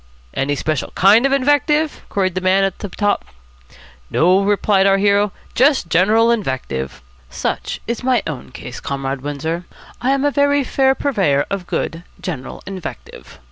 'Any 0.33 0.55
special 0.55 0.89
kind 0.95 1.27
of 1.27 1.31
invective?' 1.31 2.01
queried 2.09 2.33
the 2.33 2.41
man 2.41 2.63
up 2.63 2.95
top. 2.95 3.23
'No,' 4.09 4.41
replied 4.41 4.87
our 4.87 4.97
hero, 4.97 5.31
'just 5.53 5.89
general 5.91 6.31
invective.' 6.31 7.03
Such 7.29 7.79
is 7.85 8.01
my 8.03 8.23
own 8.25 8.49
case, 8.49 8.79
Comrade 8.79 9.21
Windsor. 9.21 9.65
I 10.01 10.09
am 10.09 10.25
a 10.25 10.31
very 10.31 10.63
fair 10.63 10.95
purveyor 10.95 11.45
of 11.51 11.67
good, 11.67 12.01
general 12.19 12.63
invective. 12.65 13.37